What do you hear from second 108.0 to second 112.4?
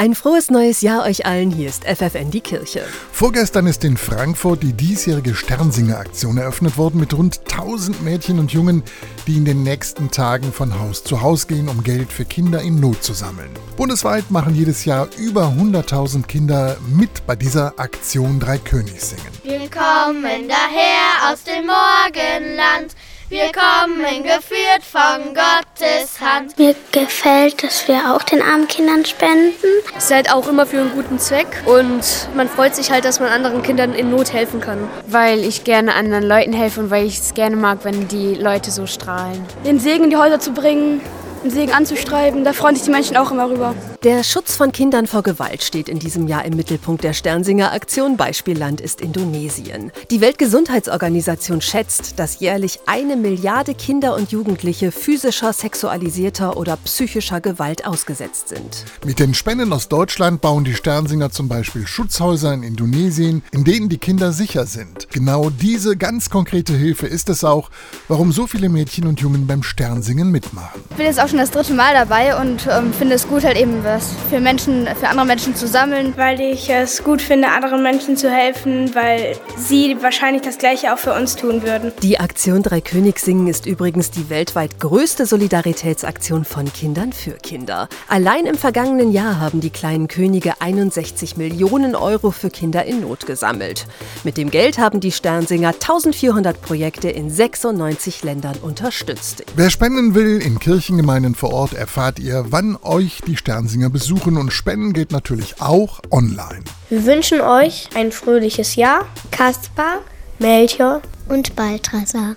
fröhliches Jahr. Kaspar, Melchior und Balthasar.